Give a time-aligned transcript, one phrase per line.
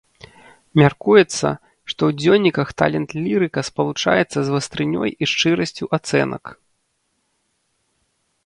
[0.79, 1.47] Мяркуецца,
[1.89, 6.43] што ў дзённіках талент лірыка спалучаецца з вастрынёй і шчырасцю ацэнак.